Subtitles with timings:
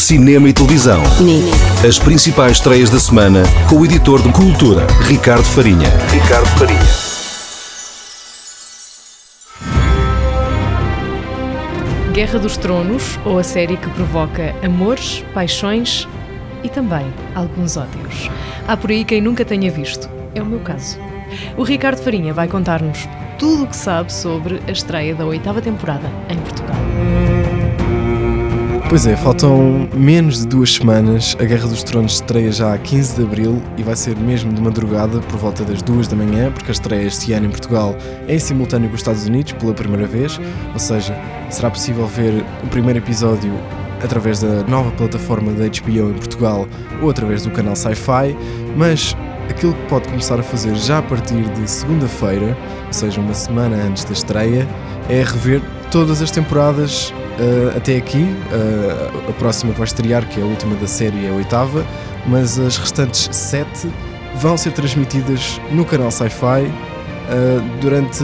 [0.00, 1.02] cinema e televisão.
[1.20, 1.50] Nini.
[1.86, 5.88] As principais estreias da semana com o editor de cultura, Ricardo Farinha.
[6.10, 6.80] Ricardo Farinha.
[12.12, 16.08] Guerra dos Tronos, ou a série que provoca amores, paixões
[16.64, 18.30] e também alguns ódios.
[18.66, 20.08] Há por aí quem nunca tenha visto.
[20.34, 20.98] É o meu caso.
[21.56, 23.06] O Ricardo Farinha vai contar-nos
[23.38, 26.89] tudo o que sabe sobre a estreia da oitava temporada em Portugal.
[28.90, 31.36] Pois é, faltam menos de duas semanas.
[31.38, 34.60] A Guerra dos Tronos estreia já a 15 de abril e vai ser mesmo de
[34.60, 37.94] madrugada, por volta das duas da manhã, porque a estreia este ano em Portugal
[38.26, 40.40] é em simultâneo com os Estados Unidos pela primeira vez,
[40.72, 41.16] ou seja,
[41.50, 43.52] será possível ver o primeiro episódio
[44.02, 46.66] através da nova plataforma da HBO em Portugal
[47.00, 48.36] ou através do canal Sci-Fi,
[48.76, 49.16] mas
[49.48, 53.76] aquilo que pode começar a fazer já a partir de segunda-feira, ou seja, uma semana
[53.76, 54.66] antes da estreia,
[55.08, 58.18] é rever todas as temporadas uh, até aqui.
[58.18, 61.84] Uh, a próxima que vai estrear, que é a última da série, é a oitava,
[62.26, 63.88] mas as restantes sete
[64.36, 66.70] vão ser transmitidas no canal Sci-Fi uh,
[67.80, 68.22] durante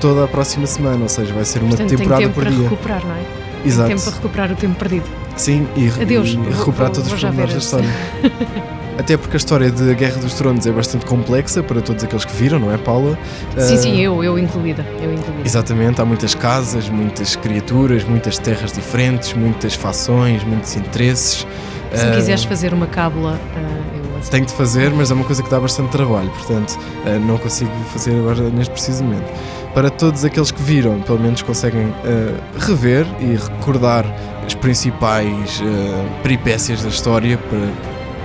[0.00, 2.52] toda a próxima semana, ou seja, vai ser uma Portanto, temporada tem tempo por para
[2.52, 2.62] dia.
[2.68, 3.20] recuperar, não é?
[3.64, 3.88] Exato.
[3.88, 5.04] Tem tempo para recuperar o tempo perdido.
[5.36, 7.88] Sim, e, Adeus, e recuperar vou- todos vou os pormenores da história.
[8.98, 12.32] Até porque a história de Guerra dos Tronos é bastante complexa para todos aqueles que
[12.34, 13.18] viram, não é, Paula?
[13.58, 14.86] Sim, Ah, sim, eu, eu incluída.
[15.02, 15.42] Eu incluída.
[15.44, 21.44] Exatamente, há muitas casas, muitas criaturas, muitas terras diferentes, muitas fações, muitos interesses.
[21.92, 23.58] Se Ah, quiseres fazer uma cábula, ah,
[23.96, 24.30] eu aceito.
[24.30, 27.70] Tenho de fazer, mas é uma coisa que dá bastante trabalho, portanto ah, não consigo
[27.92, 29.28] fazer agora neste preciso momento.
[29.74, 34.06] Para todos aqueles que viram, pelo menos conseguem ah, rever e recordar
[34.46, 37.83] as principais ah, peripécias da história para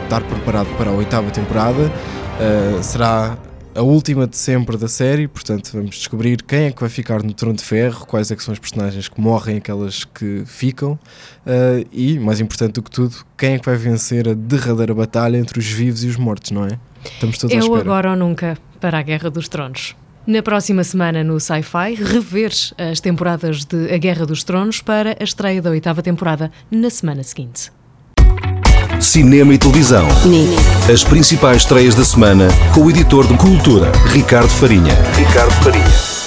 [0.09, 1.91] estar preparado para a oitava temporada.
[2.39, 3.38] Ah, será
[3.75, 7.31] a última de sempre da série, portanto vamos descobrir quem é que vai ficar no
[7.31, 10.97] Trono de Ferro, quais é que são as personagens que morrem, aquelas que ficam,
[11.45, 15.38] ah, e, mais importante do que tudo, quem é que vai vencer a derradeira batalha
[15.38, 16.79] entre os vivos e os mortos, não é?
[17.05, 17.81] Estamos todos à Eu espera.
[17.81, 19.95] agora ou nunca para a Guerra dos Tronos.
[20.25, 25.23] Na próxima semana no Sci-Fi, rever as temporadas de A Guerra dos Tronos para a
[25.23, 27.72] estreia da oitava temporada na semana seguinte.
[28.99, 30.07] Cinema e televisão.
[30.25, 30.57] Nini.
[30.91, 34.93] As principais estreias da semana com o editor de cultura, Ricardo Farinha.
[35.15, 36.19] Ricardo Farinha.